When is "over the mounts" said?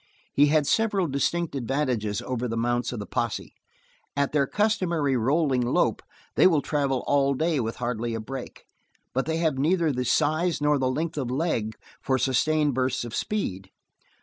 2.23-2.91